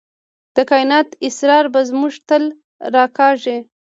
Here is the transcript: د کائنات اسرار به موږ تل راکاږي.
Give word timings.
د 0.55 0.57
کائنات 0.69 1.07
اسرار 1.27 1.65
به 1.73 1.81
موږ 1.99 2.15
تل 2.27 2.43
راکاږي. 2.93 3.57